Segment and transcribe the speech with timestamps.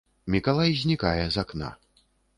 [0.35, 1.69] Мікалай знікае з акна.